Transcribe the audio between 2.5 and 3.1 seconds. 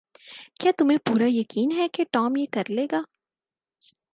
کر لے گا؟